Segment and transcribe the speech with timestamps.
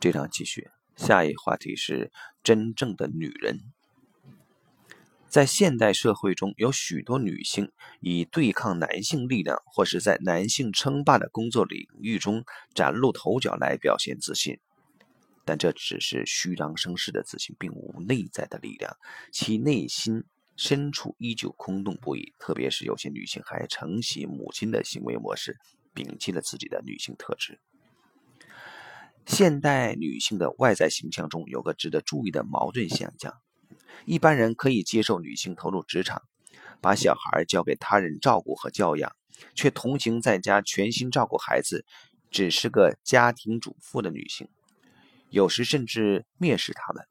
[0.00, 2.12] 这章继续，下一话题是
[2.44, 3.58] 真正的女人。
[5.26, 14.60] 在现代社会中，有许多女性以对抗男性力量，或是在男性称霸的工作领域中崭露头角来表现自信，
[15.44, 18.96] 但这只是虚张声势的自信，并无内在的力量，
[19.32, 20.22] 其内心
[20.56, 22.32] 深处依旧空洞不已。
[22.38, 25.58] 特别是有些女性还承袭母亲的行为模式，
[25.92, 27.58] 摒弃了自己的女性特质。
[29.28, 33.34] 现代女性的外在形象中有个值得注意的矛盾现象。
[34.06, 36.22] 一般人可以接受女性投入职场，
[36.80, 39.14] 把小孩交给他人照顾和教养，
[39.54, 41.84] 却同情在家全心照顾孩子，
[42.30, 44.48] 只是个家庭主妇的女性，
[45.28, 47.04] 有时甚至蔑视她们。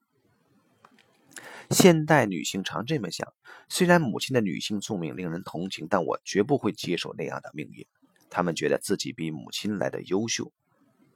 [1.70, 3.32] 现代女性常这么想：
[3.70, 7.86] 虽然母亲的女性宿命令人同情，但我绝不会接受那样的命运。
[8.32, 10.52] 她们觉得自己比母亲来的优秀。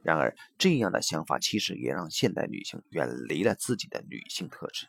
[0.04, 4.88] 然而，这样的想法其实也让现代女性远离了自己的女性特质。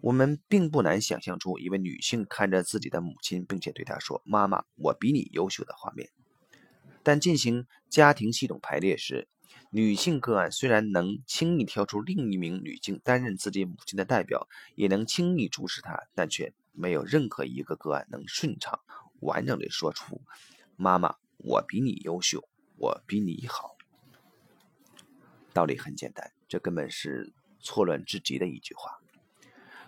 [0.00, 6.10] 我们并不难想象出一位女性看着自己的母亲，并且对她说：“妈妈，我比你优秀”的画面。
[7.02, 9.28] 但进行家庭系统排列时，
[9.70, 18.78] 女性个案虽然能轻易挑出另一名女性担任自己母亲的代表，也能轻易注视她，但却没有任何一个个案能顺畅、
[19.20, 20.20] 完整地说出
[20.76, 22.46] ：“妈妈，我比你优秀，
[22.76, 23.76] 我比你好。”
[25.52, 28.98] 道理很简单，这根本是错乱至极的一句话。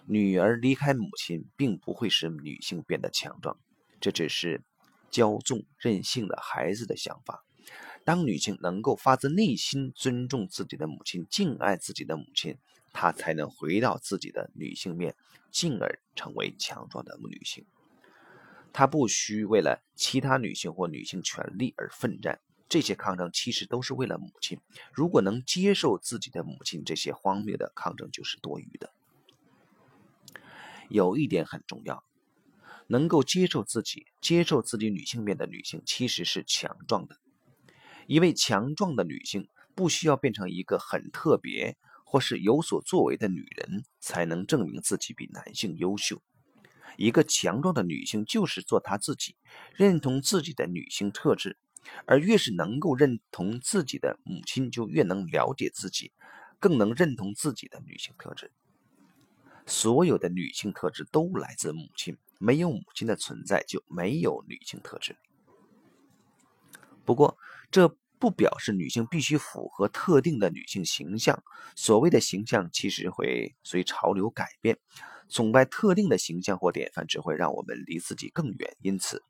[0.07, 3.59] 女儿离开母亲，并不会使女性变得强壮，
[4.01, 4.63] 这只是
[5.11, 7.45] 骄纵任性的孩子的想法。
[8.05, 12.57] 当女性能够发自内心尊重自己的母亲，敬爱自己的母亲，
[12.93, 15.17] 她才能回到自己的女性面，
[15.51, 17.67] 进而成为强壮的女性。
[18.73, 24.61] 她不需为了其他女性或女性权利而奋战，这些抗争其实都是为了母亲。
[24.93, 28.93] 如果能接受自己的母亲，这些荒谬的抗争就是多余的。
[30.89, 32.05] 有一点很重要，
[32.87, 37.19] 能够接受自己、接受自己女性面的女性，其实是强壮的。
[38.07, 46.23] 一位强壮的女性，不需要变成一个很特别或是有所作为的女人，才能证明自己比男性优秀。
[46.97, 49.37] 一个强壮的女性就是做她自己，
[49.75, 51.59] 认同自己的女性特质，
[52.07, 56.13] 而越是能够认同自己的母亲，就越能了解自己，
[56.59, 58.51] 更能认同自己的女性特质。
[59.67, 65.17] 所有的女性特质都来自母亲，没有母亲的存在就没有女性特质。
[67.05, 67.37] 不过，
[67.71, 67.89] 这
[68.19, 71.43] 不表示女性必须符合特定的女性形象。
[71.75, 74.79] 所谓的形象其实会随潮流改变，
[75.29, 78.77] 崇拜特定的形象或典范只会让我们离自己更远。
[78.81, 79.23] 因此，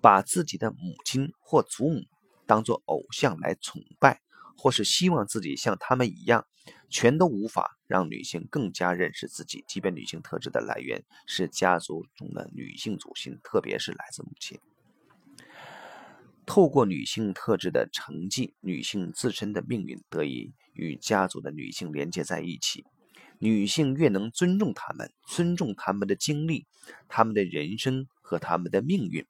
[0.00, 2.02] 把自己的母亲或祖母
[2.46, 4.20] 当作偶像来崇拜。
[4.60, 6.44] 或是希望自己像他们一样，
[6.90, 9.64] 全都无法让女性更加认识自己。
[9.68, 14.58] 即便女性特质的来源是家族中的女性祖先，特别是来自母亲。
[16.44, 22.84] 透过女性特质的成绩，女性自身的命运得以与家族的女性连接在一起。
[23.38, 26.66] 女性越能尊重她们，尊重她们的经历、
[27.06, 29.24] 她们的人生和她们的命运，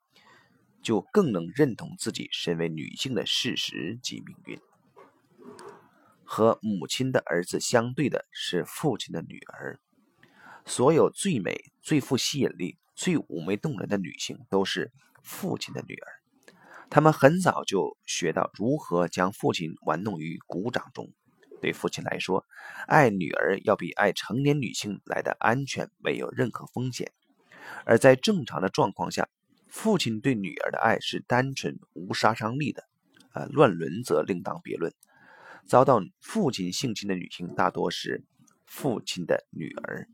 [0.83, 4.61] 就更能认同自己身为女性的事实及命运。
[6.25, 9.81] 和母亲的儿子相对的是父亲的女儿。
[10.67, 16.07] 所有最美、最富吸引力、最妩媚动人的女性都是父亲的女儿。
[16.91, 21.11] 她们很早就学到如何将父亲玩弄于股掌中。
[21.61, 22.47] 对父亲来说，
[22.87, 27.11] 爱女儿要比爱成年女性来的安全，没有任何风险。
[27.85, 29.29] 而在正常的状况下，
[29.69, 32.85] 父亲对女儿的爱是单纯无杀伤力的。
[33.33, 34.93] 啊，乱伦则另当别论。
[35.67, 38.25] 遭到父亲性侵的女性大多是
[38.65, 40.09] 父亲的女儿，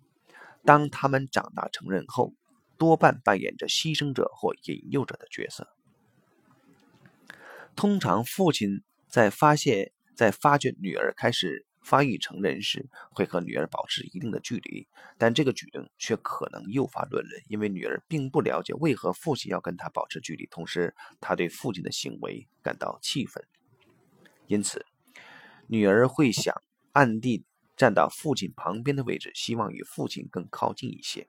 [0.64, 2.34] 当他们长大成人后，
[2.76, 5.68] 多半扮演着牺牲者或引诱者的角色。
[7.76, 14.88] 通常，父亲在发现、在发觉女儿开始发育成人时，会和女儿保持一定的距离，
[15.18, 23.44] 但这个举动却可能诱发乱伦，因为女儿并不了解为何父亲要跟她保持距离，同时她对父亲的行为感到气愤，
[24.46, 24.84] 因此。
[25.66, 26.54] 女儿会想
[26.92, 27.42] 暗地
[27.76, 31.26] 站到父亲旁边的位置，希望与父亲更靠近一些。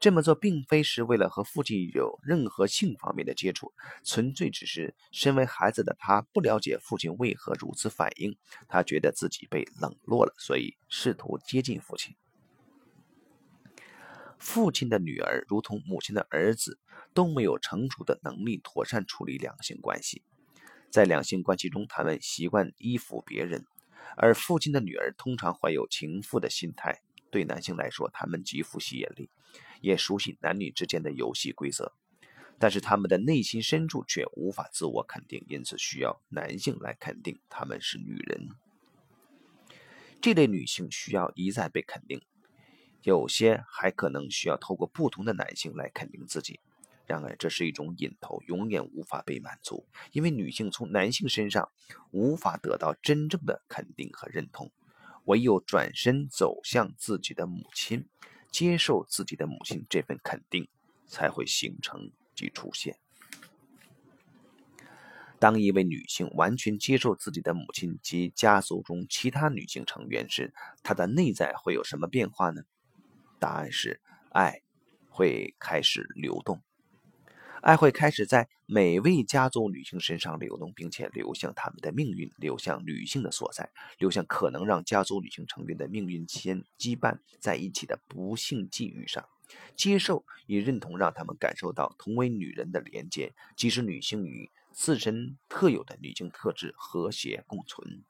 [0.00, 3.72] 这么做并非是为了和父亲有任何性方面的接触，
[4.04, 8.36] 纯粹只是身为孩子的他不了解父亲为何如此反应，
[8.68, 12.14] 他觉得自己被冷落了，所以试图接近父亲。
[14.38, 16.78] 父亲的女儿如同母亲的儿子，
[17.12, 20.22] 都没有成熟的能力妥善处理两性关系，
[20.90, 23.66] 在两性关系中，他们习惯依附别人。
[24.16, 27.02] 而父亲的女儿通常怀有情妇的心态。
[27.30, 29.30] 对男性来说，他们极富吸引力，
[29.80, 31.92] 也熟悉男女之间的游戏规则，
[32.58, 38.48] 但是他们的内心深处却无法自我肯定，因此需要男性来肯定他们是女人。
[40.20, 42.20] 这类女性需要一再被肯定，
[43.02, 46.60] 有些还可能需要透过不同的男性来肯定自己。
[47.06, 51.70] 然而，这是一种瘾头，永远无法被满足，因为女性从男性身上
[52.10, 54.70] 无法得到真正的肯定和认同，
[55.28, 58.08] 唯有转身走向自己的母亲，
[58.50, 60.66] 接受自己的母亲这份肯定，
[61.06, 62.98] 才会形成及出现。
[65.38, 72.62] 当一位女性完全接受自己的母亲及家族中其他女性成员时，她的内在会有什么变化呢？
[73.38, 74.62] 答案是，爱
[75.10, 76.62] 会开始流动。
[77.68, 89.22] 爱会开始在每位家族女性身上流动，并且流向他们的命运，流向女性的所在，流向可能让家族女性成员的命运牵羁绊在一起的不幸际遇上。
[89.76, 98.02] 接受与认同，让他们感受到同为女人的连接，即使女性与自身特有的女性特质和谐共存。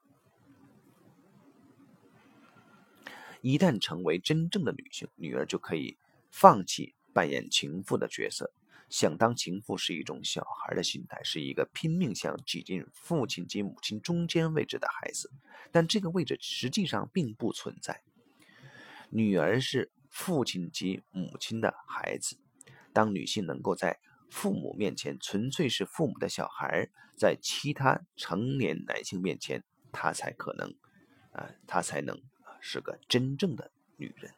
[3.40, 5.98] 一旦成为真正的女性，女儿就可以
[6.30, 8.52] 放弃扮演情妇的角色。
[8.90, 15.30] 想当情妇是一种小孩的心态，是一个拼命想挤进父亲及母亲中间位置的孩子，
[15.70, 18.02] 但这个位置实际上并不存在。
[19.10, 22.38] 女儿是父亲及母亲的孩子，
[22.94, 23.98] 当女性能够在
[24.30, 29.62] 父母面前纯粹是父母的小孩，在其他成年男性面前，
[29.92, 30.74] 她才可能，
[31.32, 32.18] 啊，她才能
[32.60, 34.32] 是个真正的女人。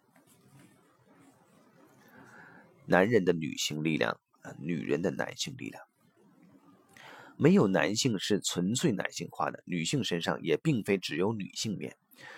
[2.86, 4.18] 男人的女性力量。
[4.58, 5.82] 女人的男性力量，
[7.36, 11.96] 没有男性是纯粹男性化的，女性身上也并非只有女性面。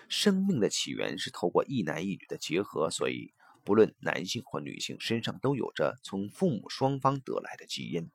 [0.08, 3.32] 生命的起源是透过一男一女的结合，所以
[3.64, 8.10] 不论男性或女性身上都有着从父母双方得来的基因。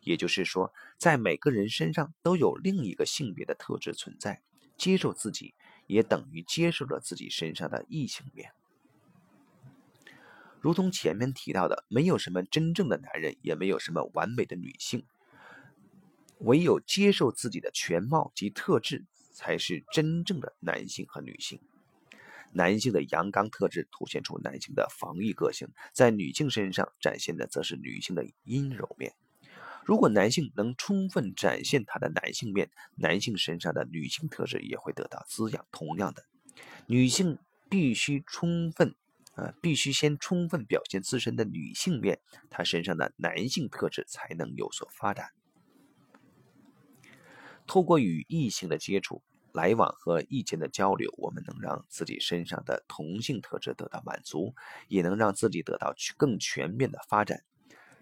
[0.00, 4.42] 也就是说，在每个人身上都有另一个性别的特质存在。
[4.76, 5.54] 接受自己，
[5.86, 8.50] 也等于接受了自己身上的异性面。
[10.62, 15.04] 如同前面提到的，没有什么真正的男人，也没有什么完美的女性。
[16.38, 21.58] 唯有接受自己的全貌及特质，才是真正的男性和女性。
[22.52, 29.14] 男性的阳刚特质凸显出男性的防御个性，在女性身上展现的则是女性的阴柔面。
[29.84, 35.66] 如果男性能充分展现他的男性面，男性身上的女性特质也会得到滋养。
[35.72, 36.24] 同样的，
[36.86, 37.38] 女性
[37.68, 38.94] 必须充分。
[39.60, 45.30] 必须先充分表现自身的女性面，她身上的男性特质才能有所发展。
[47.66, 49.22] 透过与异性的接触、
[49.52, 54.54] 来往和意见的交流，我们能让自己身上的同性特质得到满足，
[54.88, 57.42] 也能让自己得到更全面的发展。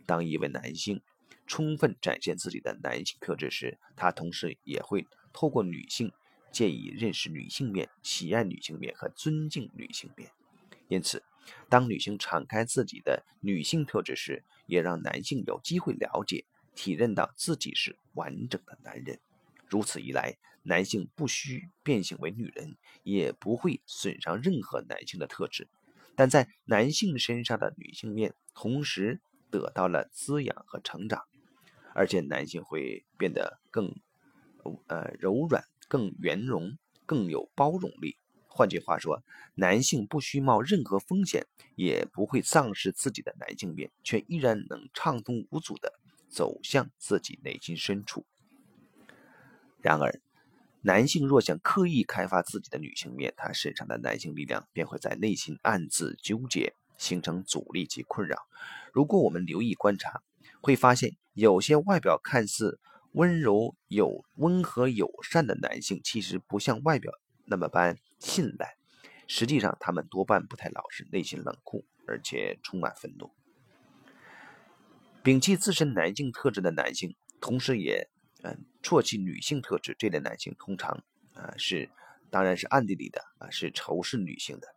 [0.06, 1.02] 当一位男性
[1.46, 6.10] 充分展现自己的男性特质时，他同时也会透过女性，
[6.50, 10.32] 借以认识女性面、喜爱女性面和尊敬女性面。
[10.88, 11.22] 因此，
[11.68, 16.44] 当女性敞开自己的女性特质时，也让男性有机会了解、
[16.74, 19.20] 体认到自己是完整的男人。
[19.68, 25.68] 如此一来，男性不需变性为女人，也不会损伤任何男性的特质。
[26.16, 29.20] 但在男性身上的女性面，同时
[29.50, 31.22] 得到了滋养和成长，
[31.94, 33.94] 而且男性会变得更，
[34.88, 38.18] 呃，柔软、更圆融、更有包容力。
[38.52, 39.22] 换句话说，
[39.54, 48.26] 男性不需冒任何风险，也不会丧失自己的男性面，却依然能畅通无阻地走向自己内心深处。
[49.80, 50.20] 然而，
[50.82, 58.46] 男性若想刻意开发自己的女性面，他身上的男性力量便会在内心暗自纠结，形成阻力及困扰。
[58.92, 60.22] 如果我们留意观察，
[60.60, 62.80] 会发现有些外表看似
[63.12, 67.12] 温柔、有温和、友善的男性，其实不像外表
[67.44, 67.96] 那么般。
[68.20, 68.76] 信赖，
[69.26, 73.32] 实际上他们多半不太老实，内心冷酷，而且充满愤怒。
[75.24, 78.08] 摒弃自身男性特质的男性，同时也
[78.42, 81.02] 嗯唾弃女性特质，这类男性通常
[81.34, 81.90] 啊是，
[82.30, 84.68] 当然是暗地里的啊是仇视女性的。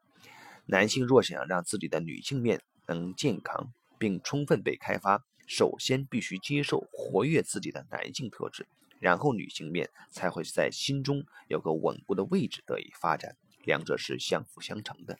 [0.65, 8.65] 男性若想让自己的女性面能健康并充分被开发，首先必须接受活跃自己的男性特质。
[9.03, 15.19] 然后女性面才会在心中有个稳固的位置得以发展，两者是相辅相成的，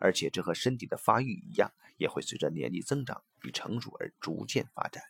[0.00, 5.02] 而且这和身体的发育一样，也会随着年龄增长与成熟而逐渐发展。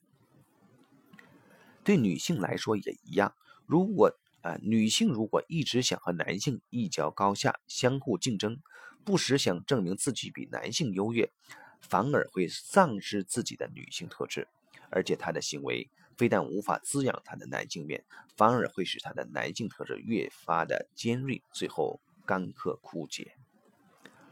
[1.85, 8.61] 对女性来说也一样，如果啊，女性如果一直想和男性一较高下，相互竞争，
[9.05, 11.31] 不时想证明自己比男性优越，
[11.81, 14.49] 反而会丧失自己的女性特质，
[14.91, 18.05] 而且她的行为非但无法滋养她的男性面，
[18.37, 23.37] 反而会使她的男性特质越发的尖锐，最后干涸枯竭。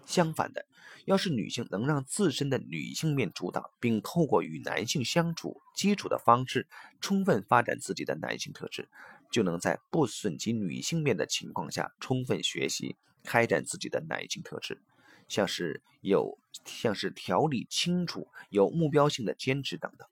[0.05, 0.66] 相反的，
[1.05, 6.69] 要是女性能让自身的女性面主导，并透过与男性相处、接触的方式，
[7.00, 8.88] 充分发展自己的男性特质，
[9.33, 14.81] 就能在不损及女性面的情况下，充分学习、开展自己的男性特质，
[15.26, 20.09] 像是有像是条理清楚、有目标性的坚持等等。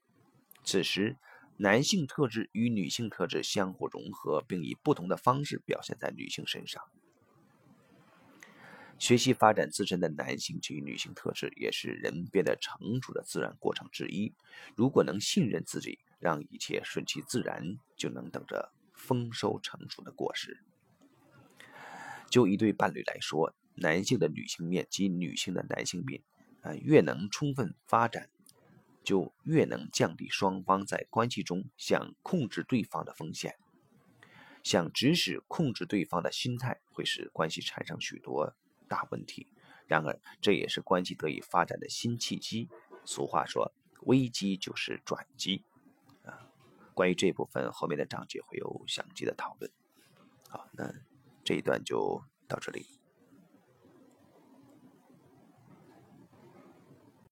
[0.64, 1.16] 此时，
[1.56, 6.82] 男性特质与女性特质相互融合，并以不同的方式表现在女性身上。
[8.98, 14.32] 学习发展自身的男性及女性特质，也是人变得成熟的自然过程之一。
[14.76, 20.62] 如果能信任自己，让一切顺其自然，就能等着丰收成熟的果实。
[22.30, 26.22] 就一对伴侣来说，男性的女性面及女性的男性面，
[26.62, 28.28] 啊，越能充分发展，
[29.04, 33.56] 就越能降低双方在关系中想控制对方的风险。
[34.64, 38.56] 想指使控制对方的心态，会使关系产生许多。
[38.86, 39.48] 大问题，
[39.86, 42.68] 然而这也是关系得以发展的新契机。
[43.06, 45.64] 俗话说，危机就是转机。
[46.22, 46.52] 啊，
[46.92, 49.72] 关于这部分后面的章节会有详细的讨论。
[50.50, 50.92] 好，那
[51.42, 52.86] 这一段就到这里。